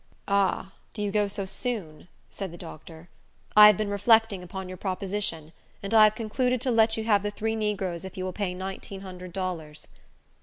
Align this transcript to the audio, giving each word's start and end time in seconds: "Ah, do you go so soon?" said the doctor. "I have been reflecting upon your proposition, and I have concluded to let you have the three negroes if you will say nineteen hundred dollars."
"Ah, 0.27 0.73
do 0.93 1.03
you 1.03 1.11
go 1.11 1.27
so 1.27 1.45
soon?" 1.45 2.07
said 2.31 2.51
the 2.51 2.57
doctor. 2.57 3.07
"I 3.55 3.67
have 3.67 3.77
been 3.77 3.91
reflecting 3.91 4.41
upon 4.41 4.67
your 4.67 4.77
proposition, 4.79 5.53
and 5.83 5.93
I 5.93 6.05
have 6.05 6.15
concluded 6.15 6.59
to 6.61 6.71
let 6.71 6.97
you 6.97 7.03
have 7.03 7.21
the 7.21 7.29
three 7.29 7.55
negroes 7.55 8.03
if 8.03 8.17
you 8.17 8.25
will 8.25 8.33
say 8.35 8.55
nineteen 8.55 9.01
hundred 9.01 9.31
dollars." 9.31 9.85